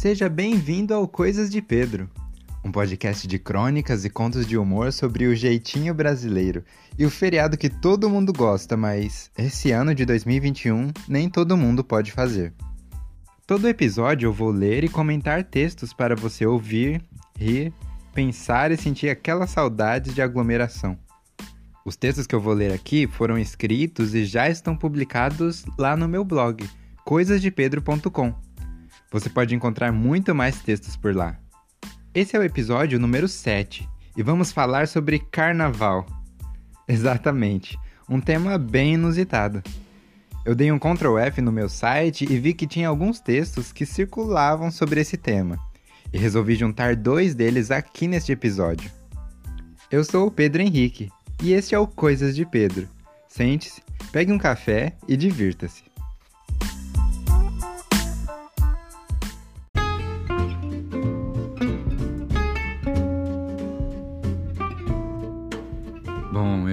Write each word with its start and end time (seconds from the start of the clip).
Seja 0.00 0.30
bem-vindo 0.30 0.94
ao 0.94 1.06
Coisas 1.06 1.50
de 1.50 1.60
Pedro, 1.60 2.08
um 2.64 2.72
podcast 2.72 3.28
de 3.28 3.38
crônicas 3.38 4.02
e 4.02 4.08
contos 4.08 4.46
de 4.46 4.56
humor 4.56 4.94
sobre 4.94 5.26
o 5.26 5.36
jeitinho 5.36 5.92
brasileiro 5.92 6.64
e 6.98 7.04
o 7.04 7.10
feriado 7.10 7.58
que 7.58 7.68
todo 7.68 8.08
mundo 8.08 8.32
gosta, 8.32 8.78
mas 8.78 9.30
esse 9.36 9.72
ano 9.72 9.94
de 9.94 10.06
2021 10.06 10.90
nem 11.06 11.28
todo 11.28 11.54
mundo 11.54 11.84
pode 11.84 12.12
fazer. 12.12 12.54
Todo 13.46 13.68
episódio 13.68 14.28
eu 14.28 14.32
vou 14.32 14.50
ler 14.50 14.84
e 14.84 14.88
comentar 14.88 15.44
textos 15.44 15.92
para 15.92 16.16
você 16.16 16.46
ouvir, 16.46 17.04
rir, 17.38 17.70
pensar 18.14 18.70
e 18.70 18.78
sentir 18.78 19.10
aquela 19.10 19.46
saudade 19.46 20.14
de 20.14 20.22
aglomeração. 20.22 20.98
Os 21.84 21.94
textos 21.94 22.26
que 22.26 22.34
eu 22.34 22.40
vou 22.40 22.54
ler 22.54 22.72
aqui 22.72 23.06
foram 23.06 23.38
escritos 23.38 24.14
e 24.14 24.24
já 24.24 24.48
estão 24.48 24.74
publicados 24.74 25.66
lá 25.76 25.94
no 25.94 26.08
meu 26.08 26.24
blog, 26.24 26.66
coisasdepedro.com. 27.04 28.49
Você 29.10 29.28
pode 29.28 29.54
encontrar 29.54 29.90
muito 29.90 30.32
mais 30.32 30.60
textos 30.60 30.96
por 30.96 31.14
lá. 31.14 31.36
Esse 32.14 32.36
é 32.36 32.38
o 32.38 32.44
episódio 32.44 32.98
número 32.98 33.26
7 33.26 33.88
e 34.16 34.22
vamos 34.22 34.52
falar 34.52 34.86
sobre 34.86 35.18
carnaval. 35.18 36.06
Exatamente, 36.86 37.76
um 38.08 38.20
tema 38.20 38.56
bem 38.56 38.94
inusitado. 38.94 39.62
Eu 40.44 40.54
dei 40.54 40.70
um 40.70 40.78
Ctrl 40.78 41.18
F 41.18 41.40
no 41.40 41.50
meu 41.50 41.68
site 41.68 42.24
e 42.24 42.38
vi 42.38 42.54
que 42.54 42.68
tinha 42.68 42.88
alguns 42.88 43.18
textos 43.18 43.72
que 43.72 43.84
circulavam 43.84 44.70
sobre 44.70 45.00
esse 45.00 45.16
tema, 45.16 45.58
e 46.12 46.18
resolvi 46.18 46.54
juntar 46.54 46.94
dois 46.94 47.34
deles 47.34 47.70
aqui 47.70 48.06
neste 48.06 48.30
episódio. 48.30 48.90
Eu 49.90 50.04
sou 50.04 50.28
o 50.28 50.30
Pedro 50.30 50.62
Henrique 50.62 51.10
e 51.42 51.52
este 51.52 51.74
é 51.74 51.78
o 51.78 51.86
Coisas 51.86 52.34
de 52.34 52.46
Pedro. 52.46 52.88
Sente-se, 53.28 53.82
pegue 54.12 54.32
um 54.32 54.38
café 54.38 54.94
e 55.06 55.16
divirta-se. 55.16 55.89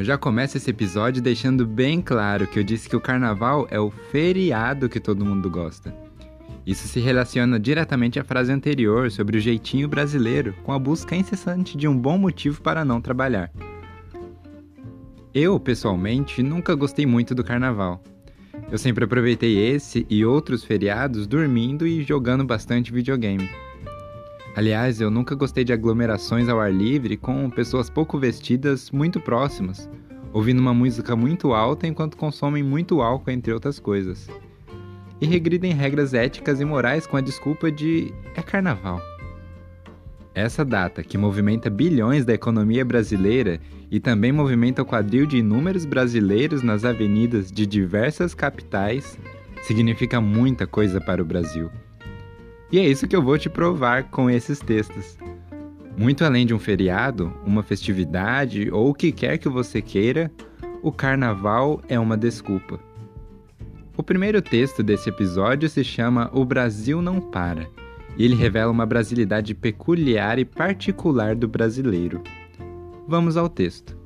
Já 0.07 0.17
começo 0.17 0.55
esse 0.55 0.69
episódio 0.69 1.21
deixando 1.21 1.65
bem 1.65 2.01
claro 2.01 2.47
que 2.47 2.57
eu 2.57 2.63
disse 2.63 2.87
que 2.87 2.95
o 2.95 3.01
carnaval 3.01 3.67
é 3.69 3.77
o 3.77 3.91
feriado 3.91 4.87
que 4.87 5.01
todo 5.01 5.25
mundo 5.25 5.49
gosta. 5.49 5.93
Isso 6.65 6.87
se 6.87 7.01
relaciona 7.01 7.59
diretamente 7.59 8.17
à 8.17 8.23
frase 8.23 8.49
anterior 8.49 9.11
sobre 9.11 9.37
o 9.37 9.41
jeitinho 9.41 9.85
brasileiro, 9.85 10.53
com 10.63 10.71
a 10.71 10.79
busca 10.79 11.13
incessante 11.13 11.75
de 11.75 11.89
um 11.89 11.97
bom 11.97 12.17
motivo 12.17 12.61
para 12.61 12.85
não 12.85 13.01
trabalhar. 13.01 13.51
Eu, 15.33 15.59
pessoalmente, 15.59 16.41
nunca 16.41 16.73
gostei 16.73 17.05
muito 17.05 17.35
do 17.35 17.43
carnaval. 17.43 18.01
Eu 18.71 18.77
sempre 18.77 19.03
aproveitei 19.03 19.57
esse 19.57 20.07
e 20.09 20.23
outros 20.23 20.63
feriados 20.63 21.27
dormindo 21.27 21.85
e 21.85 22.01
jogando 22.01 22.45
bastante 22.45 22.93
videogame. 22.93 23.49
Aliás, 24.57 24.99
eu 24.99 25.11
nunca 25.11 25.35
gostei 25.35 25.63
de 25.63 25.71
aglomerações 25.71 26.49
ao 26.49 26.59
ar 26.59 26.73
livre 26.73 27.15
com 27.15 27.47
pessoas 27.47 27.91
pouco 27.91 28.17
vestidas 28.17 28.89
muito 28.89 29.19
próximas, 29.21 29.87
ouvindo 30.33 30.57
uma 30.57 30.73
música 30.73 31.15
muito 31.15 31.53
alta 31.53 31.85
enquanto 31.85 32.17
consomem 32.17 32.63
muito 32.63 32.99
álcool, 32.99 33.29
entre 33.29 33.53
outras 33.53 33.77
coisas. 33.77 34.27
E 35.21 35.27
regridem 35.27 35.73
regras 35.73 36.15
éticas 36.15 36.59
e 36.59 36.65
morais 36.65 37.05
com 37.05 37.15
a 37.15 37.21
desculpa 37.21 37.71
de 37.71 38.11
é 38.35 38.41
carnaval. 38.41 38.99
Essa 40.33 40.65
data, 40.65 41.03
que 41.03 41.19
movimenta 41.19 41.69
bilhões 41.69 42.25
da 42.25 42.33
economia 42.33 42.83
brasileira 42.83 43.59
e 43.91 43.99
também 43.99 44.31
movimenta 44.31 44.81
o 44.81 44.85
quadril 44.85 45.27
de 45.27 45.37
inúmeros 45.37 45.85
brasileiros 45.85 46.63
nas 46.63 46.83
avenidas 46.83 47.51
de 47.51 47.67
diversas 47.67 48.33
capitais, 48.33 49.19
significa 49.61 50.19
muita 50.19 50.65
coisa 50.65 50.99
para 50.99 51.21
o 51.21 51.25
Brasil. 51.25 51.69
E 52.71 52.79
é 52.79 52.87
isso 52.87 53.07
que 53.07 53.15
eu 53.15 53.21
vou 53.21 53.37
te 53.37 53.49
provar 53.49 54.03
com 54.05 54.29
esses 54.29 54.59
textos. 54.59 55.17
Muito 55.97 56.23
além 56.23 56.45
de 56.45 56.53
um 56.53 56.59
feriado, 56.59 57.33
uma 57.45 57.63
festividade 57.63 58.69
ou 58.71 58.89
o 58.89 58.93
que 58.93 59.11
quer 59.11 59.37
que 59.37 59.49
você 59.49 59.81
queira, 59.81 60.31
o 60.83 60.91
carnaval 60.91 61.81
é 61.87 61.99
uma 61.99 62.15
desculpa. 62.15 62.79
O 63.95 64.03
primeiro 64.03 64.41
texto 64.41 64.83
desse 64.83 65.09
episódio 65.09 65.67
se 65.67 65.83
chama 65.83 66.29
O 66.31 66.45
Brasil 66.45 67.01
Não 67.01 67.19
Para, 67.19 67.67
e 68.15 68.23
ele 68.23 68.35
revela 68.35 68.71
uma 68.71 68.85
brasilidade 68.85 69.55
peculiar 69.55 70.37
e 70.37 70.45
particular 70.45 71.35
do 71.35 71.47
brasileiro. 71.47 72.21
Vamos 73.07 73.37
ao 73.37 73.49
texto. 73.49 73.96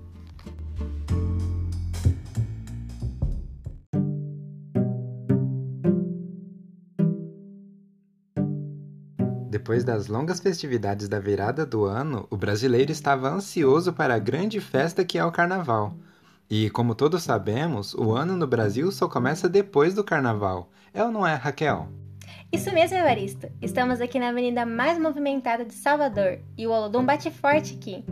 Depois 9.71 9.85
das 9.85 10.07
longas 10.07 10.41
festividades 10.41 11.07
da 11.07 11.17
virada 11.17 11.65
do 11.65 11.85
ano, 11.85 12.27
o 12.29 12.35
brasileiro 12.35 12.91
estava 12.91 13.29
ansioso 13.29 13.93
para 13.93 14.15
a 14.15 14.19
grande 14.19 14.59
festa 14.59 15.05
que 15.05 15.17
é 15.17 15.23
o 15.23 15.31
Carnaval. 15.31 15.93
E, 16.49 16.69
como 16.71 16.93
todos 16.93 17.23
sabemos, 17.23 17.93
o 17.93 18.11
ano 18.11 18.35
no 18.35 18.45
Brasil 18.45 18.91
só 18.91 19.07
começa 19.07 19.47
depois 19.47 19.93
do 19.93 20.03
Carnaval. 20.03 20.69
É 20.93 21.01
ou 21.01 21.09
não 21.09 21.25
é, 21.25 21.35
Raquel? 21.35 21.87
Isso 22.51 22.69
mesmo, 22.73 22.97
Evaristo. 22.97 23.47
Estamos 23.61 24.01
aqui 24.01 24.19
na 24.19 24.27
avenida 24.27 24.65
mais 24.65 24.99
movimentada 24.99 25.63
de 25.63 25.73
Salvador 25.73 26.39
e 26.57 26.67
o 26.67 26.71
Olodum 26.71 27.05
bate 27.05 27.31
forte 27.31 27.75
aqui. 27.75 28.03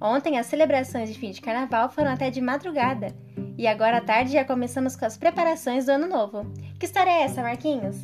Ontem 0.00 0.38
as 0.38 0.46
celebrações 0.46 1.10
de 1.10 1.18
fim 1.18 1.30
de 1.30 1.42
carnaval 1.42 1.90
foram 1.90 2.10
até 2.10 2.30
de 2.30 2.40
madrugada. 2.40 3.14
E 3.58 3.66
agora 3.66 3.98
à 3.98 4.00
tarde 4.00 4.32
já 4.32 4.46
começamos 4.46 4.96
com 4.96 5.04
as 5.04 5.18
preparações 5.18 5.84
do 5.84 5.92
ano 5.92 6.08
novo. 6.08 6.50
Que 6.80 6.86
história 6.86 7.10
é 7.10 7.24
essa, 7.24 7.42
Marquinhos? 7.42 7.98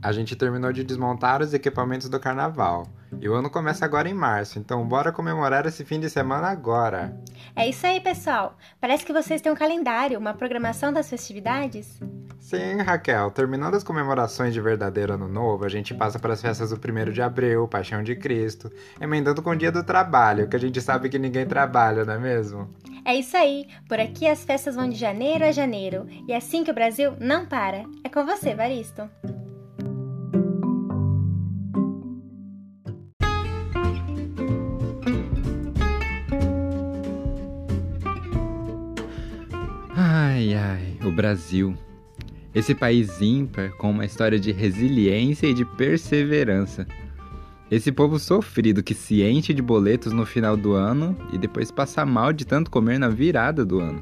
A 0.00 0.12
gente 0.12 0.36
terminou 0.36 0.72
de 0.72 0.84
desmontar 0.84 1.42
os 1.42 1.52
equipamentos 1.52 2.08
do 2.08 2.20
carnaval. 2.20 2.86
E 3.20 3.28
o 3.28 3.34
ano 3.34 3.50
começa 3.50 3.84
agora 3.84 4.08
em 4.08 4.14
março, 4.14 4.58
então 4.58 4.86
bora 4.86 5.10
comemorar 5.10 5.66
esse 5.66 5.84
fim 5.84 5.98
de 5.98 6.08
semana 6.08 6.48
agora. 6.48 7.18
É 7.56 7.68
isso 7.68 7.86
aí, 7.86 8.00
pessoal. 8.00 8.56
Parece 8.80 9.04
que 9.04 9.12
vocês 9.12 9.40
têm 9.40 9.50
um 9.50 9.56
calendário, 9.56 10.18
uma 10.18 10.34
programação 10.34 10.92
das 10.92 11.08
festividades. 11.08 11.98
Sim, 12.38 12.76
Raquel. 12.80 13.30
Terminando 13.30 13.74
as 13.74 13.82
comemorações 13.82 14.54
de 14.54 14.60
verdadeiro 14.60 15.14
ano 15.14 15.26
novo, 15.26 15.64
a 15.64 15.68
gente 15.68 15.92
passa 15.94 16.18
para 16.18 16.32
as 16.32 16.40
festas 16.40 16.70
do 16.70 16.76
1 16.76 17.12
de 17.12 17.20
abril, 17.20 17.66
Paixão 17.66 18.02
de 18.02 18.14
Cristo, 18.14 18.70
emendando 19.00 19.42
com 19.42 19.50
o 19.50 19.56
dia 19.56 19.72
do 19.72 19.82
trabalho, 19.82 20.48
que 20.48 20.56
a 20.56 20.60
gente 20.60 20.80
sabe 20.80 21.08
que 21.08 21.18
ninguém 21.18 21.46
trabalha, 21.46 22.04
não 22.04 22.14
é 22.14 22.18
mesmo? 22.18 22.72
É 23.04 23.14
isso 23.14 23.36
aí. 23.36 23.66
Por 23.88 23.98
aqui 23.98 24.26
as 24.26 24.44
festas 24.44 24.76
vão 24.76 24.88
de 24.88 24.96
janeiro 24.96 25.44
a 25.44 25.50
janeiro. 25.50 26.06
E 26.28 26.32
é 26.32 26.36
assim 26.36 26.62
que 26.62 26.70
o 26.70 26.74
Brasil 26.74 27.14
não 27.18 27.46
para. 27.46 27.84
É 28.04 28.08
com 28.08 28.24
você, 28.24 28.54
Varisto. 28.54 29.10
Brasil. 41.18 41.74
Esse 42.54 42.76
país 42.76 43.20
ímpar 43.20 43.72
com 43.72 43.90
uma 43.90 44.04
história 44.04 44.38
de 44.38 44.52
resiliência 44.52 45.48
e 45.48 45.52
de 45.52 45.64
perseverança. 45.64 46.86
Esse 47.68 47.90
povo 47.90 48.20
sofrido 48.20 48.84
que 48.84 48.94
se 48.94 49.24
enche 49.24 49.52
de 49.52 49.60
boletos 49.60 50.12
no 50.12 50.24
final 50.24 50.56
do 50.56 50.74
ano 50.74 51.16
e 51.32 51.36
depois 51.36 51.72
passa 51.72 52.06
mal 52.06 52.32
de 52.32 52.46
tanto 52.46 52.70
comer 52.70 53.00
na 53.00 53.08
virada 53.08 53.64
do 53.64 53.80
ano. 53.80 54.00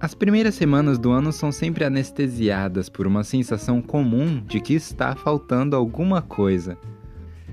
As 0.00 0.16
primeiras 0.16 0.56
semanas 0.56 0.98
do 0.98 1.12
ano 1.12 1.32
são 1.32 1.52
sempre 1.52 1.84
anestesiadas 1.84 2.88
por 2.88 3.06
uma 3.06 3.22
sensação 3.22 3.80
comum 3.80 4.42
de 4.44 4.58
que 4.58 4.74
está 4.74 5.14
faltando 5.14 5.76
alguma 5.76 6.20
coisa. 6.20 6.76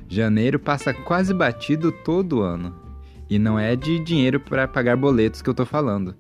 Janeiro 0.09 0.59
passa 0.59 0.95
quase 0.95 1.31
batido 1.31 1.91
todo 1.91 2.41
ano. 2.41 2.75
E 3.29 3.37
não 3.37 3.59
é 3.59 3.75
de 3.75 4.03
dinheiro 4.03 4.39
para 4.39 4.67
pagar 4.67 4.97
boletos 4.97 5.43
que 5.43 5.49
eu 5.49 5.53
tô 5.53 5.63
falando 5.63 6.15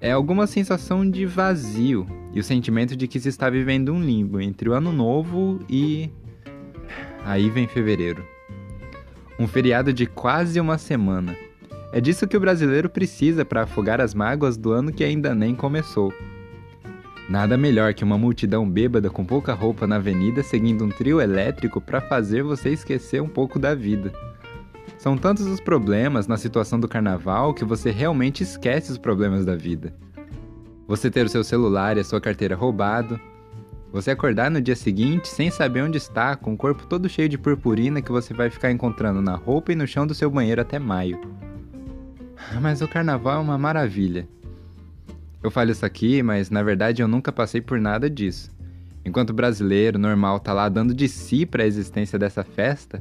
é 0.00 0.12
alguma 0.12 0.46
sensação 0.46 1.08
de 1.08 1.24
vazio 1.24 2.06
e 2.32 2.40
o 2.40 2.44
sentimento 2.44 2.96
de 2.96 3.08
que 3.08 3.18
se 3.18 3.28
está 3.28 3.48
vivendo 3.48 3.92
um 3.92 4.02
limbo 4.02 4.40
entre 4.40 4.68
o 4.68 4.72
ano 4.72 4.92
novo 4.92 5.60
e. 5.68 6.10
Aí 7.24 7.50
vem 7.50 7.66
fevereiro. 7.66 8.24
Um 9.38 9.46
feriado 9.48 9.92
de 9.92 10.06
quase 10.06 10.60
uma 10.60 10.78
semana. 10.78 11.36
É 11.92 12.00
disso 12.00 12.26
que 12.26 12.36
o 12.36 12.40
brasileiro 12.40 12.88
precisa 12.88 13.44
para 13.44 13.62
afogar 13.62 14.00
as 14.00 14.14
mágoas 14.14 14.56
do 14.56 14.70
ano 14.70 14.92
que 14.92 15.02
ainda 15.02 15.34
nem 15.34 15.54
começou. 15.54 16.12
Nada 17.28 17.56
melhor 17.56 17.92
que 17.94 18.04
uma 18.04 18.16
multidão 18.16 18.68
bêbada 18.68 19.10
com 19.10 19.24
pouca 19.24 19.52
roupa 19.52 19.86
na 19.86 19.96
avenida 19.96 20.42
seguindo 20.42 20.84
um 20.84 20.88
trio 20.88 21.20
elétrico 21.20 21.80
para 21.80 22.00
fazer 22.00 22.42
você 22.42 22.70
esquecer 22.70 23.20
um 23.20 23.28
pouco 23.28 23.58
da 23.58 23.74
vida. 23.74 24.12
São 25.06 25.16
tantos 25.16 25.46
os 25.46 25.60
problemas 25.60 26.26
na 26.26 26.36
situação 26.36 26.80
do 26.80 26.88
carnaval 26.88 27.54
que 27.54 27.64
você 27.64 27.92
realmente 27.92 28.42
esquece 28.42 28.90
os 28.90 28.98
problemas 28.98 29.44
da 29.44 29.54
vida. 29.54 29.94
Você 30.88 31.08
ter 31.08 31.24
o 31.24 31.28
seu 31.28 31.44
celular 31.44 31.96
e 31.96 32.00
a 32.00 32.04
sua 32.04 32.20
carteira 32.20 32.56
roubado. 32.56 33.20
Você 33.92 34.10
acordar 34.10 34.50
no 34.50 34.60
dia 34.60 34.74
seguinte 34.74 35.28
sem 35.28 35.48
saber 35.48 35.82
onde 35.82 35.96
está, 35.96 36.34
com 36.34 36.54
o 36.54 36.56
corpo 36.56 36.88
todo 36.88 37.08
cheio 37.08 37.28
de 37.28 37.38
purpurina 37.38 38.02
que 38.02 38.10
você 38.10 38.34
vai 38.34 38.50
ficar 38.50 38.72
encontrando 38.72 39.22
na 39.22 39.36
roupa 39.36 39.70
e 39.70 39.76
no 39.76 39.86
chão 39.86 40.08
do 40.08 40.12
seu 40.12 40.28
banheiro 40.28 40.60
até 40.60 40.76
maio. 40.76 41.20
Mas 42.60 42.82
o 42.82 42.88
carnaval 42.88 43.38
é 43.38 43.44
uma 43.44 43.56
maravilha. 43.56 44.28
Eu 45.40 45.52
falo 45.52 45.70
isso 45.70 45.86
aqui, 45.86 46.20
mas 46.20 46.50
na 46.50 46.64
verdade 46.64 47.00
eu 47.00 47.06
nunca 47.06 47.30
passei 47.30 47.60
por 47.60 47.78
nada 47.78 48.10
disso. 48.10 48.50
Enquanto 49.04 49.30
o 49.30 49.34
brasileiro 49.34 50.00
normal 50.00 50.40
tá 50.40 50.52
lá 50.52 50.68
dando 50.68 50.92
de 50.92 51.08
si 51.08 51.46
para 51.46 51.62
a 51.62 51.66
existência 51.66 52.18
dessa 52.18 52.42
festa, 52.42 53.00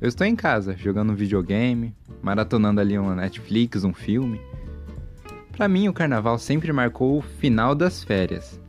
eu 0.00 0.08
estou 0.08 0.26
em 0.26 0.36
casa 0.36 0.76
jogando 0.76 1.12
um 1.12 1.16
videogame, 1.16 1.94
maratonando 2.22 2.80
ali 2.80 2.96
uma 2.96 3.16
Netflix, 3.16 3.82
um 3.82 3.92
filme. 3.92 4.40
Para 5.52 5.66
mim, 5.66 5.88
o 5.88 5.92
carnaval 5.92 6.38
sempre 6.38 6.72
marcou 6.72 7.18
o 7.18 7.22
final 7.22 7.74
das 7.74 8.04
férias. 8.04 8.60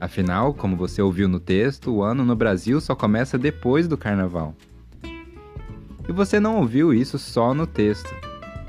Afinal, 0.00 0.52
como 0.52 0.76
você 0.76 1.00
ouviu 1.00 1.28
no 1.28 1.38
texto, 1.38 1.92
o 1.92 2.02
ano 2.02 2.24
no 2.24 2.34
Brasil 2.34 2.80
só 2.80 2.94
começa 2.94 3.38
depois 3.38 3.86
do 3.86 3.96
carnaval. 3.96 4.54
E 6.08 6.12
você 6.12 6.40
não 6.40 6.58
ouviu 6.58 6.92
isso 6.92 7.18
só 7.18 7.54
no 7.54 7.66
texto. 7.66 8.12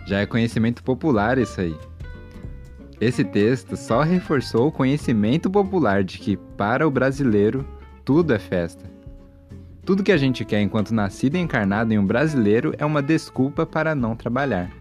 Já 0.05 0.19
é 0.19 0.25
conhecimento 0.27 0.83
popular 0.83 1.39
isso 1.39 1.59
aí. 1.59 1.75
Esse 3.01 3.23
texto 3.23 3.75
só 3.75 4.03
reforçou 4.03 4.67
o 4.67 4.71
conhecimento 4.71 5.49
popular 5.49 6.03
de 6.03 6.19
que, 6.19 6.37
para 6.37 6.87
o 6.87 6.91
brasileiro, 6.91 7.67
tudo 8.05 8.31
é 8.31 8.39
festa. 8.39 8.94
Tudo 9.85 10.01
que 10.01 10.11
a 10.11 10.17
gente 10.17 10.43
quer 10.43 10.61
enquanto 10.61 10.95
nascido 10.95 11.35
e 11.35 11.39
encarnado 11.39 11.93
em 11.93 11.99
um 11.99 12.05
brasileiro 12.05 12.73
é 12.79 12.83
uma 12.83 13.03
desculpa 13.03 13.67
para 13.67 13.93
não 13.93 14.15
trabalhar. 14.15 14.71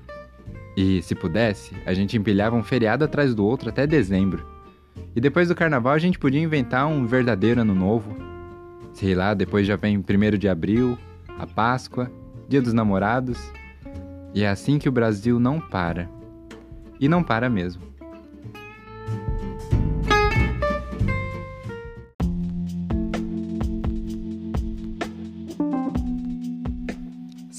E, 0.75 1.03
se 1.03 1.15
pudesse, 1.15 1.77
a 1.85 1.93
gente 1.93 2.17
empilhava 2.17 2.57
um 2.57 2.63
feriado 2.63 3.05
atrás 3.05 3.35
do 3.35 3.45
outro 3.45 3.69
até 3.69 3.87
dezembro. 3.87 4.47
E 5.15 5.21
depois 5.21 5.49
do 5.49 5.55
carnaval 5.55 5.93
a 5.93 5.99
gente 5.99 6.19
podia 6.19 6.41
inventar 6.41 6.87
um 6.87 7.05
verdadeiro 7.05 7.61
ano 7.61 7.75
novo. 7.75 8.17
Sei 8.95 9.15
lá, 9.15 9.35
depois 9.35 9.67
já 9.67 9.77
vem 9.77 9.99
1 9.99 10.39
de 10.39 10.49
abril, 10.49 10.97
a 11.39 11.47
Páscoa, 11.47 12.11
Dia 12.49 12.63
dos 12.63 12.73
Namorados. 12.73 13.53
E 14.33 14.43
é 14.43 14.49
assim 14.49 14.79
que 14.79 14.89
o 14.89 14.93
Brasil 14.93 15.39
não 15.39 15.61
para. 15.61 16.09
E 16.99 17.09
não 17.11 17.23
para 17.23 17.51
mesmo. 17.51 17.83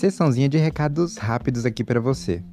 Sessãozinha 0.06 0.48
de 0.48 0.60
recados 0.60 1.18
rápidos 1.18 1.66
aqui 1.66 1.84
para 1.84 2.00
você. 2.00 2.44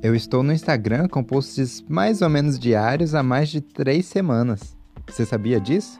Eu 0.00 0.14
estou 0.14 0.44
no 0.44 0.52
Instagram 0.52 1.08
com 1.08 1.20
posts 1.20 1.84
mais 1.88 2.22
ou 2.22 2.30
menos 2.30 2.56
diários 2.56 3.16
há 3.16 3.22
mais 3.22 3.48
de 3.48 3.60
três 3.60 4.06
semanas. 4.06 4.76
Você 5.08 5.26
sabia 5.26 5.60
disso? 5.60 5.98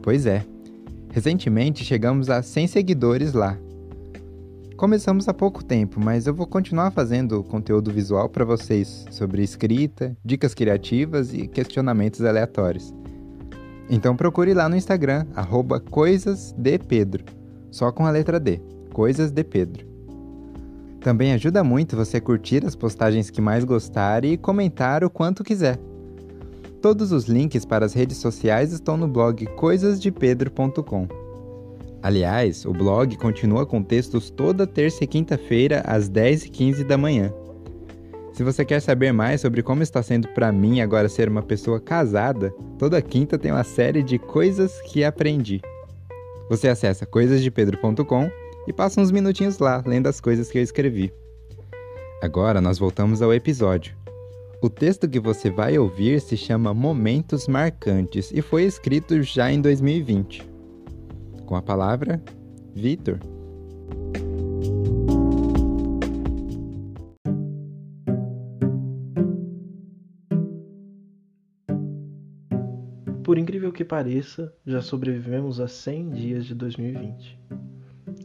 Pois 0.00 0.26
é. 0.26 0.46
Recentemente 1.10 1.84
chegamos 1.84 2.30
a 2.30 2.40
100 2.40 2.68
seguidores 2.68 3.32
lá. 3.32 3.58
Começamos 4.76 5.28
há 5.28 5.34
pouco 5.34 5.64
tempo, 5.64 5.98
mas 5.98 6.28
eu 6.28 6.34
vou 6.34 6.46
continuar 6.46 6.92
fazendo 6.92 7.42
conteúdo 7.42 7.90
visual 7.90 8.28
para 8.28 8.44
vocês 8.44 9.06
sobre 9.10 9.42
escrita, 9.42 10.16
dicas 10.24 10.54
criativas 10.54 11.34
e 11.34 11.48
questionamentos 11.48 12.22
aleatórios. 12.22 12.94
Então 13.90 14.14
procure 14.14 14.54
lá 14.54 14.68
no 14.68 14.76
Instagram, 14.76 15.26
coisasdepedro, 15.90 17.24
só 17.72 17.90
com 17.90 18.06
a 18.06 18.10
letra 18.12 18.38
D, 18.38 18.62
Coisas 19.00 19.30
de 19.30 19.42
Pedro. 19.42 19.86
Também 21.00 21.32
ajuda 21.32 21.64
muito 21.64 21.96
você 21.96 22.20
curtir 22.20 22.66
as 22.66 22.76
postagens 22.76 23.30
que 23.30 23.40
mais 23.40 23.64
gostar 23.64 24.26
e 24.26 24.36
comentar 24.36 25.02
o 25.02 25.08
quanto 25.08 25.42
quiser. 25.42 25.78
Todos 26.82 27.10
os 27.10 27.24
links 27.24 27.64
para 27.64 27.86
as 27.86 27.94
redes 27.94 28.18
sociais 28.18 28.74
estão 28.74 28.98
no 28.98 29.08
blog 29.08 29.46
coisasdepedro.com. 29.56 31.08
Aliás, 32.02 32.66
o 32.66 32.74
blog 32.74 33.16
continua 33.16 33.64
com 33.64 33.82
textos 33.82 34.28
toda 34.28 34.66
terça 34.66 35.02
e 35.02 35.06
quinta-feira 35.06 35.80
às 35.86 36.10
10h15 36.10 36.84
da 36.84 36.98
manhã. 36.98 37.32
Se 38.34 38.44
você 38.44 38.66
quer 38.66 38.80
saber 38.80 39.12
mais 39.14 39.40
sobre 39.40 39.62
como 39.62 39.82
está 39.82 40.02
sendo 40.02 40.28
para 40.28 40.52
mim 40.52 40.82
agora 40.82 41.08
ser 41.08 41.26
uma 41.26 41.42
pessoa 41.42 41.80
casada, 41.80 42.52
toda 42.78 43.00
quinta 43.00 43.38
tem 43.38 43.50
uma 43.50 43.64
série 43.64 44.02
de 44.02 44.18
coisas 44.18 44.78
que 44.82 45.02
aprendi. 45.02 45.62
Você 46.50 46.68
acessa 46.68 47.06
coisasdepedro.com 47.06 48.49
e 48.70 48.72
passa 48.72 49.00
uns 49.00 49.10
minutinhos 49.10 49.58
lá 49.58 49.82
lendo 49.84 50.06
as 50.06 50.20
coisas 50.20 50.48
que 50.48 50.56
eu 50.56 50.62
escrevi. 50.62 51.12
Agora 52.22 52.60
nós 52.60 52.78
voltamos 52.78 53.20
ao 53.20 53.34
episódio. 53.34 53.96
O 54.62 54.70
texto 54.70 55.08
que 55.08 55.18
você 55.18 55.50
vai 55.50 55.76
ouvir 55.76 56.20
se 56.20 56.36
chama 56.36 56.72
Momentos 56.72 57.48
Marcantes 57.48 58.30
e 58.32 58.40
foi 58.40 58.62
escrito 58.62 59.22
já 59.22 59.50
em 59.50 59.60
2020. 59.60 60.48
Com 61.46 61.56
a 61.56 61.62
palavra, 61.62 62.22
Vitor. 62.72 63.18
Por 73.24 73.36
incrível 73.36 73.72
que 73.72 73.84
pareça, 73.84 74.52
já 74.64 74.80
sobrevivemos 74.80 75.58
a 75.58 75.66
100 75.66 76.10
dias 76.10 76.46
de 76.46 76.54
2020 76.54 77.40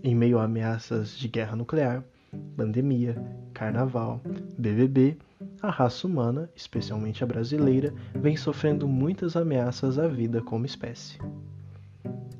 em 0.05 0.13
meio 0.13 0.37
a 0.37 0.43
ameaças 0.43 1.17
de 1.17 1.27
guerra 1.27 1.55
nuclear, 1.55 2.03
pandemia, 2.55 3.19
carnaval, 3.55 4.21
BBB, 4.55 5.17
a 5.59 5.71
raça 5.71 6.05
humana, 6.05 6.47
especialmente 6.55 7.23
a 7.23 7.27
brasileira, 7.27 7.91
vem 8.13 8.37
sofrendo 8.37 8.87
muitas 8.87 9.35
ameaças 9.35 9.97
à 9.97 10.07
vida 10.07 10.43
como 10.43 10.63
espécie. 10.63 11.17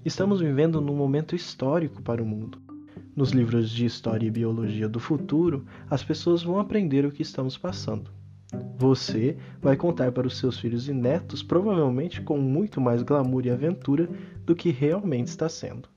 Estamos 0.06 0.41
vivendo 0.41 0.79
num 0.79 0.95
momento 0.95 1.35
histórico 1.35 2.03
para 2.03 2.21
o 2.21 2.25
mundo. 2.25 2.59
Nos 3.15 3.31
livros 3.31 3.71
de 3.71 3.85
História 3.85 4.27
e 4.27 4.31
Biologia 4.31 4.88
do 4.88 5.00
futuro, 5.00 5.65
as 5.89 6.03
pessoas 6.03 6.44
vão 6.44 6.59
aprender 6.59 7.03
o 7.03 7.11
que 7.11 7.23
estamos 7.23 7.57
passando. 7.57 8.11
Você 8.77 9.38
vai 9.59 9.75
contar 9.75 10.11
para 10.11 10.27
os 10.27 10.38
seus 10.38 10.59
filhos 10.59 10.88
e 10.88 10.94
netos, 10.94 11.41
provavelmente 11.41 12.21
com 12.21 12.38
muito 12.38 12.79
mais 12.79 13.01
glamour 13.01 13.44
e 13.44 13.50
aventura 13.50 14.07
do 14.45 14.56
que 14.56 14.69
realmente 14.69 15.29
está 15.29 15.50
sendo. 15.50 15.89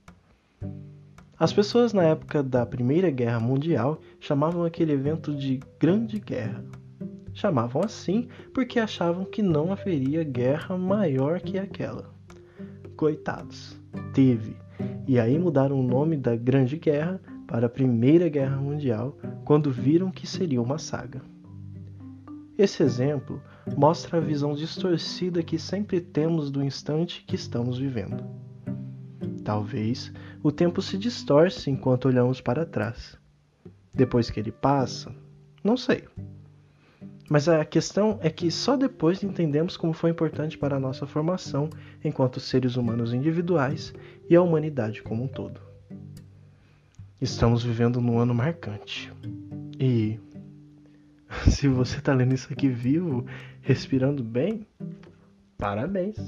As 1.40 1.52
pessoas 1.52 1.92
na 1.92 2.02
época 2.02 2.42
da 2.42 2.66
Primeira 2.66 3.10
Guerra 3.10 3.38
Mundial 3.38 4.00
chamavam 4.18 4.64
aquele 4.64 4.92
evento 4.92 5.32
de 5.32 5.60
Grande 5.78 6.18
Guerra. 6.18 6.64
Chamavam 7.32 7.80
assim 7.84 8.26
porque 8.52 8.80
achavam 8.80 9.24
que 9.24 9.40
não 9.40 9.70
haveria 9.70 10.24
guerra 10.24 10.76
maior 10.76 11.40
que 11.40 11.56
aquela. 11.56 12.12
Coitados, 12.96 13.80
teve. 14.12 14.56
E 15.06 15.16
aí 15.20 15.38
mudaram 15.38 15.78
o 15.78 15.82
nome 15.82 16.16
da 16.16 16.34
Grande 16.34 16.76
Guerra 16.76 17.20
para 17.46 17.66
a 17.66 17.70
Primeira 17.70 18.28
Guerra 18.28 18.56
Mundial 18.56 19.16
quando 19.44 19.70
viram 19.70 20.10
que 20.10 20.26
seria 20.26 20.60
uma 20.60 20.76
saga. 20.76 21.22
Esse 22.58 22.82
exemplo 22.82 23.40
mostra 23.76 24.18
a 24.18 24.20
visão 24.20 24.54
distorcida 24.54 25.40
que 25.44 25.56
sempre 25.56 26.00
temos 26.00 26.50
do 26.50 26.64
instante 26.64 27.22
que 27.24 27.36
estamos 27.36 27.78
vivendo. 27.78 28.47
Talvez 29.48 30.12
o 30.42 30.52
tempo 30.52 30.82
se 30.82 30.98
distorce 30.98 31.70
enquanto 31.70 32.04
olhamos 32.04 32.38
para 32.38 32.66
trás. 32.66 33.16
Depois 33.94 34.28
que 34.28 34.38
ele 34.38 34.52
passa, 34.52 35.10
não 35.64 35.74
sei. 35.74 36.04
Mas 37.30 37.48
a 37.48 37.64
questão 37.64 38.18
é 38.20 38.28
que 38.28 38.50
só 38.50 38.76
depois 38.76 39.22
entendemos 39.22 39.74
como 39.74 39.94
foi 39.94 40.10
importante 40.10 40.58
para 40.58 40.76
a 40.76 40.78
nossa 40.78 41.06
formação 41.06 41.70
enquanto 42.04 42.40
seres 42.40 42.76
humanos 42.76 43.14
individuais 43.14 43.94
e 44.28 44.36
a 44.36 44.42
humanidade 44.42 45.02
como 45.02 45.24
um 45.24 45.28
todo. 45.28 45.62
Estamos 47.18 47.64
vivendo 47.64 48.02
num 48.02 48.18
ano 48.18 48.34
marcante. 48.34 49.10
E 49.80 50.20
se 51.48 51.68
você 51.68 51.96
está 51.96 52.12
lendo 52.12 52.34
isso 52.34 52.52
aqui 52.52 52.68
vivo, 52.68 53.24
respirando 53.62 54.22
bem, 54.22 54.66
parabéns. 55.56 56.18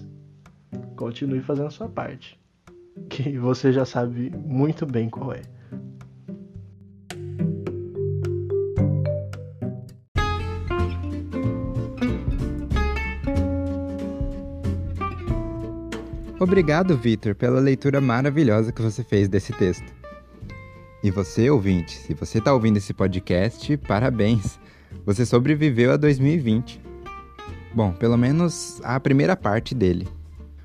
Continue 0.97 1.43
fazendo 1.43 1.67
a 1.67 1.71
sua 1.71 1.87
parte 1.87 2.41
que 3.09 3.39
você 3.39 3.73
já 3.73 3.85
sabe 3.85 4.31
muito 4.45 4.87
bem 4.87 5.09
qual 5.09 5.33
é. 5.33 5.43
Obrigado, 16.41 16.97
Vitor, 16.97 17.35
pela 17.35 17.61
leitura 17.61 18.01
maravilhosa 18.01 18.73
que 18.73 18.81
você 18.81 19.05
fez 19.05 19.29
desse 19.29 19.53
texto. 19.53 19.93
E 21.05 21.11
você, 21.11 21.51
ouvinte, 21.51 21.93
se 21.93 22.15
você 22.15 22.39
está 22.39 22.55
ouvindo 22.55 22.79
esse 22.79 22.95
podcast, 22.95 23.77
parabéns! 23.77 24.59
Você 25.05 25.27
sobreviveu 25.27 25.93
a 25.93 25.97
2020. 25.97 26.81
Bom, 27.75 27.93
pelo 27.93 28.17
menos 28.17 28.81
a 28.83 28.99
primeira 28.99 29.37
parte 29.37 29.75
dele. 29.75 30.09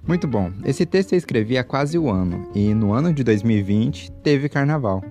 Muito 0.07 0.27
bom. 0.27 0.51
Esse 0.63 0.85
texto 0.85 1.13
eu 1.13 1.17
escrevi 1.17 1.57
há 1.57 1.63
quase 1.63 1.97
um 1.97 2.11
ano 2.11 2.47
e 2.53 2.75
no 2.75 2.93
ano 2.93 3.11
de 3.11 3.23
2020 3.23 4.11
teve 4.23 4.47
carnaval. 4.47 5.03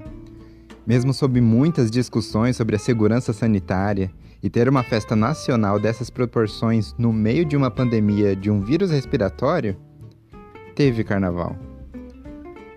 Mesmo 0.86 1.12
sob 1.12 1.40
muitas 1.40 1.90
discussões 1.90 2.56
sobre 2.56 2.76
a 2.76 2.78
segurança 2.78 3.32
sanitária 3.32 4.08
e 4.40 4.48
ter 4.48 4.68
uma 4.68 4.84
festa 4.84 5.16
nacional 5.16 5.80
dessas 5.80 6.10
proporções 6.10 6.94
no 6.96 7.12
meio 7.12 7.44
de 7.44 7.56
uma 7.56 7.72
pandemia 7.72 8.36
de 8.36 8.50
um 8.50 8.60
vírus 8.60 8.92
respiratório, 8.92 9.76
teve 10.76 11.02
carnaval. 11.02 11.56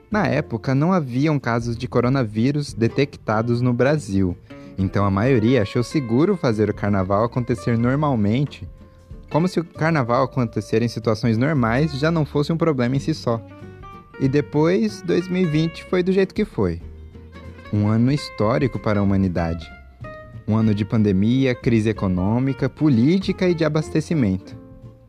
Na 0.09 0.25
época, 0.25 0.73
não 0.73 0.93
haviam 0.93 1.37
casos 1.37 1.77
de 1.77 1.87
coronavírus 1.87 2.73
detectados 2.73 3.61
no 3.61 3.73
Brasil, 3.73 4.35
então 4.75 5.05
a 5.05 5.11
maioria 5.11 5.61
achou 5.61 5.83
seguro 5.83 6.35
fazer 6.35 6.67
o 6.69 6.73
carnaval 6.73 7.25
acontecer 7.25 7.77
normalmente 7.77 8.67
Como 9.29 9.47
se 9.47 9.59
o 9.59 9.63
carnaval 9.63 10.23
acontecer 10.23 10.81
em 10.81 10.87
situações 10.87 11.37
normais 11.37 11.91
já 11.93 12.09
não 12.09 12.25
fosse 12.25 12.51
um 12.53 12.57
problema 12.57 12.95
em 12.95 12.99
si 12.99 13.13
só. 13.13 13.41
E 14.19 14.27
depois, 14.27 15.01
2020 15.01 15.83
foi 15.83 16.01
do 16.01 16.11
jeito 16.11 16.33
que 16.33 16.45
foi. 16.45 16.81
Um 17.71 17.87
ano 17.87 18.11
histórico 18.11 18.79
para 18.79 18.99
a 18.99 19.03
humanidade. 19.03 19.69
Um 20.47 20.55
ano 20.55 20.73
de 20.73 20.85
pandemia, 20.85 21.53
crise 21.53 21.89
econômica, 21.89 22.69
política 22.69 23.49
e 23.49 23.53
de 23.53 23.65
abastecimento. 23.65 24.55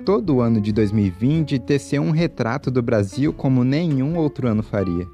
Todo 0.05 0.37
o 0.37 0.41
ano 0.41 0.61
de 0.61 0.73
2020 0.73 1.59
teceu 1.61 2.03
um 2.03 2.11
retrato 2.11 2.71
do 2.71 2.83
Brasil 2.83 3.33
como 3.33 3.63
nenhum 3.63 4.17
outro 4.17 4.49
ano 4.49 4.63
faria. 4.63 5.07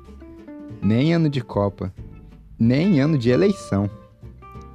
Nem 0.80 1.12
ano 1.12 1.28
de 1.28 1.42
Copa, 1.42 1.92
nem 2.58 3.00
ano 3.00 3.18
de 3.18 3.28
eleição. 3.28 3.90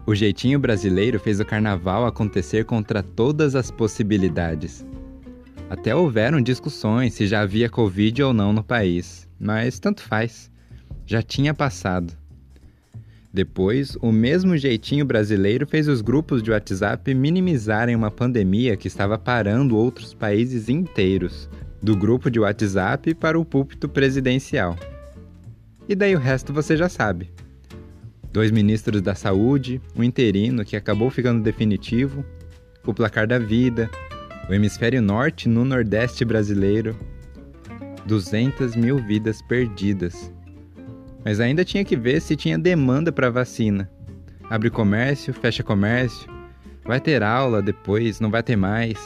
O 0.09 0.15
jeitinho 0.15 0.57
brasileiro 0.57 1.19
fez 1.19 1.39
o 1.39 1.45
carnaval 1.45 2.03
acontecer 2.03 2.65
contra 2.65 3.03
todas 3.03 3.53
as 3.53 3.69
possibilidades. 3.69 4.83
Até 5.69 5.93
houveram 5.93 6.41
discussões 6.41 7.13
se 7.13 7.27
já 7.27 7.41
havia 7.41 7.69
Covid 7.69 8.23
ou 8.23 8.33
não 8.33 8.51
no 8.51 8.63
país, 8.63 9.29
mas 9.39 9.77
tanto 9.77 10.01
faz. 10.01 10.49
Já 11.05 11.21
tinha 11.21 11.53
passado. 11.53 12.11
Depois, 13.31 13.95
o 14.01 14.11
mesmo 14.11 14.57
jeitinho 14.57 15.05
brasileiro 15.05 15.67
fez 15.67 15.87
os 15.87 16.01
grupos 16.01 16.41
de 16.41 16.49
WhatsApp 16.49 17.13
minimizarem 17.13 17.95
uma 17.95 18.09
pandemia 18.09 18.75
que 18.75 18.87
estava 18.87 19.15
parando 19.15 19.77
outros 19.77 20.15
países 20.15 20.69
inteiros, 20.69 21.47
do 21.83 21.95
grupo 21.95 22.31
de 22.31 22.39
WhatsApp 22.39 23.13
para 23.13 23.39
o 23.39 23.45
púlpito 23.45 23.87
presidencial. 23.87 24.75
E 25.87 25.93
daí 25.93 26.15
o 26.15 26.19
resto 26.19 26.51
você 26.51 26.75
já 26.75 26.89
sabe. 26.89 27.29
Dois 28.31 28.51
ministros 28.51 29.01
da 29.01 29.15
saúde, 29.15 29.81
um 29.95 30.03
interino 30.03 30.63
que 30.63 30.75
acabou 30.75 31.09
ficando 31.09 31.41
definitivo, 31.41 32.23
o 32.85 32.93
placar 32.93 33.27
da 33.27 33.39
vida, 33.39 33.89
o 34.49 34.53
hemisfério 34.53 35.01
norte 35.01 35.49
no 35.49 35.65
nordeste 35.65 36.23
brasileiro, 36.23 36.97
200 38.05 38.75
mil 38.75 38.97
vidas 38.97 39.41
perdidas 39.41 40.31
mas 41.23 41.39
ainda 41.39 41.65
tinha 41.65 41.83
que 41.83 41.95
ver 41.95 42.21
se 42.21 42.35
tinha 42.35 42.57
demanda 42.57 43.11
para 43.11 43.29
vacina. 43.29 43.89
Abre 44.49 44.69
comércio, 44.69 45.33
fecha 45.33 45.61
comércio, 45.61 46.27
vai 46.83 46.99
ter 46.99 47.21
aula 47.21 47.61
depois, 47.61 48.19
não 48.19 48.31
vai 48.31 48.41
ter 48.41 48.55
mais. 48.55 48.97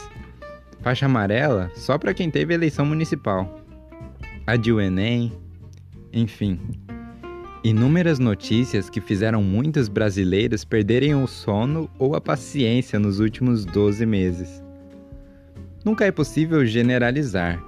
Faixa 0.80 1.06
amarela 1.06 1.70
só 1.74 1.98
para 1.98 2.14
quem 2.14 2.30
teve 2.30 2.54
eleição 2.54 2.86
municipal. 2.86 3.60
Adia 4.46 4.74
o 4.74 4.80
Enem, 4.80 5.32
enfim. 6.12 6.60
Inúmeras 7.64 8.18
notícias 8.18 8.90
que 8.90 9.00
fizeram 9.00 9.42
muitos 9.42 9.88
brasileiros 9.88 10.66
perderem 10.66 11.14
o 11.14 11.26
sono 11.26 11.88
ou 11.98 12.14
a 12.14 12.20
paciência 12.20 12.98
nos 12.98 13.20
últimos 13.20 13.64
12 13.64 14.04
meses. 14.04 14.62
Nunca 15.82 16.04
é 16.04 16.12
possível 16.12 16.66
generalizar, 16.66 17.58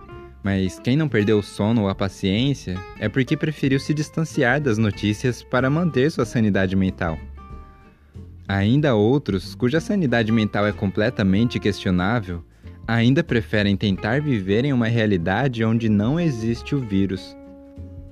mas 0.45 0.79
quem 0.79 0.99
não 0.99 1.09
perdeu 1.09 1.38
o 1.38 1.43
sono 1.43 1.85
ou 1.85 1.88
a 1.88 1.95
paciência 1.95 2.79
é 2.99 3.09
porque 3.09 3.38
preferiu 3.38 3.81
se 3.81 3.95
distanciar 3.95 4.61
das 4.61 4.76
notícias 4.76 5.43
para 5.43 5.71
manter 5.71 6.11
sua 6.11 6.26
sanidade 6.26 6.76
mental. 6.76 7.19
Ainda 8.47 8.95
outros, 8.95 9.55
cuja 9.55 9.81
sanidade 9.81 10.31
mental 10.31 10.67
é 10.67 10.73
completamente 10.73 11.59
questionável, 11.59 12.45
ainda 12.87 13.25
preferem 13.25 13.79
tentar 13.79 14.21
viver 14.21 14.67
em 14.67 14.75
uma 14.75 14.88
realidade 14.88 15.65
onde 15.65 15.88
não 15.88 16.21
existe 16.21 16.75
o 16.75 16.81
vírus. 16.81 17.35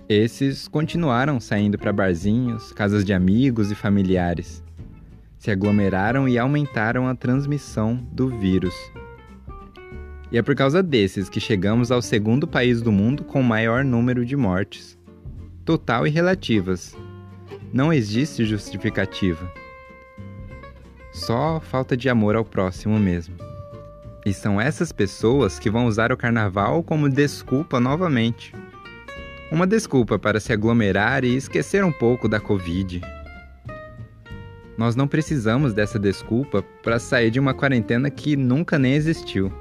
Esses 0.09 0.69
continuaram 0.69 1.41
saindo 1.41 1.79
para 1.79 1.91
barzinhos, 1.91 2.75
casas 2.75 3.07
de 3.07 3.15
amigos 3.15 3.71
e 3.71 3.75
familiares. 3.75 4.63
Se 5.39 5.51
aglomeraram 5.51 6.29
e 6.29 6.39
aumentaram 6.39 7.09
a 7.09 7.15
transmissão 7.15 7.97
do 8.13 8.29
vírus. 8.29 8.75
E 10.31 10.37
é 10.37 10.43
por 10.43 10.55
causa 10.55 10.83
desses 10.83 11.31
que 11.31 11.41
chegamos 11.41 11.91
ao 11.91 12.03
segundo 12.03 12.47
país 12.47 12.83
do 12.83 12.93
mundo 12.93 13.25
com 13.25 13.43
maior 13.43 13.83
número 13.83 14.27
de 14.27 14.37
mortes. 14.37 14.99
Total 15.65 16.07
e 16.07 16.11
relativas. 16.11 16.95
Não 17.73 17.91
existe 17.91 18.45
justificativa. 18.45 19.51
Só 21.13 21.61
falta 21.61 21.97
de 21.97 22.11
amor 22.11 22.37
ao 22.37 22.45
próximo 22.45 23.01
mesmo. 23.01 23.37
E 24.27 24.35
são 24.35 24.61
essas 24.61 24.93
pessoas 24.93 25.59
que 25.59 25.71
vão 25.71 25.87
usar 25.87 26.13
o 26.13 26.17
carnaval 26.17 26.83
como 26.83 27.09
desculpa 27.09 27.81
novamente. 27.81 28.53
Uma 29.53 29.67
desculpa 29.67 30.19
para 30.19 30.41
se 30.41 30.53
aglomerar 30.53 31.25
e 31.25 31.37
esquecer 31.37 31.85
um 31.85 31.93
pouco 31.93 32.29
da 32.29 32.41
Covid. 32.41 33.01
Nós 34.77 34.97
não 34.97 35.07
precisamos 35.07 35.73
dessa 35.73 35.99
desculpa 35.99 36.63
para 36.83 36.99
sair 36.99 37.31
de 37.31 37.39
uma 37.39 37.55
quarentena 37.55 38.11
que 38.11 38.37
nunca 38.37 38.79
nem 38.79 38.95
existiu. 38.95 39.53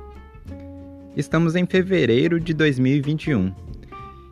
Estamos 1.15 1.55
em 1.55 1.65
fevereiro 1.65 2.39
de 2.39 2.53
2021 2.53 3.53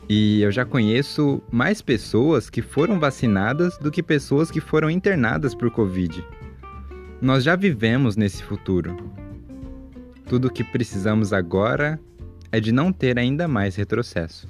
e 0.10 0.41
eu 0.41 0.51
já 0.51 0.65
conheço 0.65 1.41
mais 1.51 1.81
pessoas 1.81 2.50
que 2.50 2.62
foram 2.62 3.00
vacinadas 3.00 3.77
do 3.77 3.91
que 3.91 4.01
pessoas 4.01 4.50
que 4.50 4.60
foram 4.60 4.89
internadas 4.89 5.53
por 5.53 5.70
Covid. 5.70 6.25
Nós 7.22 7.43
já 7.43 7.55
vivemos 7.55 8.15
nesse 8.15 8.41
futuro. 8.41 8.98
Tudo 10.27 10.48
o 10.48 10.51
que 10.51 10.63
precisamos 10.63 11.34
agora 11.34 12.00
é 12.51 12.60
de 12.60 12.72
não 12.72 12.91
ter 12.91 13.20
ainda 13.20 13.48
mais 13.48 13.75
retrocesso. 13.75 14.48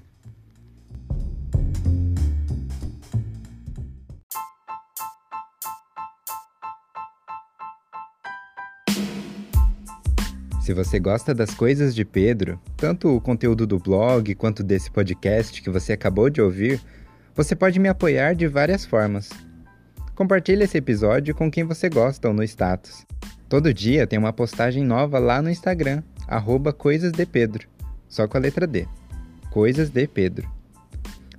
Se 10.71 10.75
você 10.75 11.01
gosta 11.01 11.35
das 11.35 11.53
coisas 11.53 11.93
de 11.93 12.05
Pedro, 12.05 12.57
tanto 12.77 13.13
o 13.13 13.19
conteúdo 13.19 13.67
do 13.67 13.77
blog 13.77 14.33
quanto 14.35 14.63
desse 14.63 14.89
podcast 14.89 15.61
que 15.61 15.69
você 15.69 15.91
acabou 15.91 16.29
de 16.29 16.41
ouvir, 16.41 16.79
você 17.35 17.53
pode 17.53 17.77
me 17.77 17.89
apoiar 17.89 18.33
de 18.35 18.47
várias 18.47 18.85
formas. 18.85 19.31
Compartilhe 20.15 20.63
esse 20.63 20.77
episódio 20.77 21.35
com 21.35 21.51
quem 21.51 21.65
você 21.65 21.89
gosta 21.89 22.29
ou 22.29 22.33
no 22.33 22.41
status. 22.41 23.05
Todo 23.49 23.73
dia 23.73 24.07
tem 24.07 24.17
uma 24.17 24.31
postagem 24.31 24.81
nova 24.81 25.19
lá 25.19 25.41
no 25.41 25.49
Instagram, 25.49 26.03
arroba 26.25 26.71
coisasdepedro, 26.71 27.67
só 28.07 28.25
com 28.25 28.37
a 28.37 28.39
letra 28.39 28.65
D. 28.65 28.87
Coisas 29.49 29.89
de 29.89 30.07
Pedro. 30.07 30.49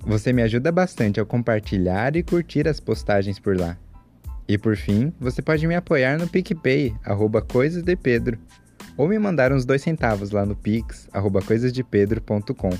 Você 0.05 0.31
me 0.31 0.43
ajuda 0.43 0.71
bastante 0.71 1.19
ao 1.19 1.25
compartilhar 1.25 2.15
e 2.15 2.21
curtir 2.21 2.67
as 2.67 2.79
postagens 2.79 3.39
por 3.39 3.59
lá. 3.59 3.79
E 4.47 4.59
por 4.59 4.77
fim, 4.77 5.11
você 5.19 5.41
pode 5.41 5.65
me 5.65 5.73
apoiar 5.73 6.19
no 6.19 6.27
PicPay, 6.27 6.93
arroba 7.03 7.41
coisasdepedro 7.41 8.37
ou 8.97 9.07
me 9.07 9.17
mandar 9.17 9.51
uns 9.51 9.65
dois 9.65 9.81
centavos 9.81 10.31
lá 10.31 10.45
no 10.45 10.55
pix, 10.55 11.07
arroba 11.11 11.41
coisasdepedro.com. 11.41 12.71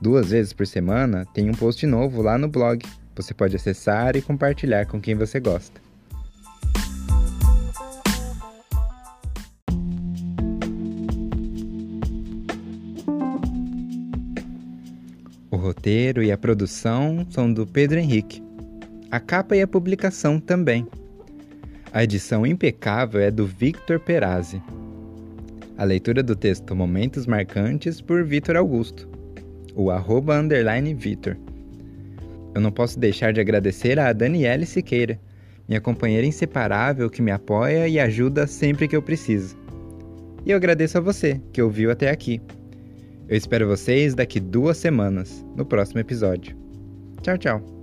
Duas 0.00 0.30
vezes 0.30 0.52
por 0.52 0.66
semana 0.66 1.24
tem 1.32 1.48
um 1.48 1.54
post 1.54 1.86
novo 1.86 2.20
lá 2.20 2.36
no 2.36 2.48
blog. 2.48 2.84
Você 3.16 3.32
pode 3.32 3.54
acessar 3.56 4.16
e 4.16 4.22
compartilhar 4.22 4.86
com 4.86 5.00
quem 5.00 5.14
você 5.14 5.38
gosta. 5.38 5.80
O 15.50 15.56
roteiro 15.56 16.22
e 16.22 16.32
a 16.32 16.36
produção 16.36 17.24
são 17.30 17.52
do 17.52 17.64
Pedro 17.64 17.98
Henrique. 17.98 18.42
A 19.10 19.20
capa 19.20 19.54
e 19.54 19.62
a 19.62 19.66
publicação 19.68 20.40
também. 20.40 20.86
A 21.92 22.02
edição 22.02 22.44
impecável 22.44 23.20
é 23.20 23.30
do 23.30 23.46
Victor 23.46 24.00
Perazzi. 24.00 24.60
A 25.76 25.82
leitura 25.82 26.22
do 26.22 26.36
texto 26.36 26.74
Momentos 26.76 27.26
Marcantes 27.26 28.00
por 28.00 28.24
Vitor 28.24 28.56
Augusto, 28.56 29.08
o 29.74 29.90
arroba 29.90 30.38
underline 30.38 30.94
Vitor. 30.94 31.36
Eu 32.54 32.60
não 32.60 32.70
posso 32.70 32.98
deixar 32.98 33.32
de 33.32 33.40
agradecer 33.40 33.98
a 33.98 34.12
Daniele 34.12 34.66
Siqueira, 34.66 35.18
minha 35.68 35.80
companheira 35.80 36.26
inseparável 36.26 37.10
que 37.10 37.20
me 37.20 37.32
apoia 37.32 37.88
e 37.88 37.98
ajuda 37.98 38.46
sempre 38.46 38.86
que 38.86 38.94
eu 38.94 39.02
preciso. 39.02 39.56
E 40.46 40.52
eu 40.52 40.56
agradeço 40.56 40.96
a 40.98 41.00
você 41.00 41.40
que 41.52 41.60
ouviu 41.60 41.90
até 41.90 42.08
aqui. 42.08 42.40
Eu 43.28 43.36
espero 43.36 43.66
vocês 43.66 44.14
daqui 44.14 44.38
duas 44.38 44.76
semanas, 44.76 45.44
no 45.56 45.64
próximo 45.64 45.98
episódio. 45.98 46.56
Tchau, 47.22 47.36
tchau. 47.36 47.73